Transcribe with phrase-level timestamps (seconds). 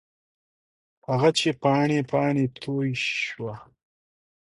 [1.09, 2.89] هغه چې پاڼې، پاڼې توی
[3.21, 3.55] شوه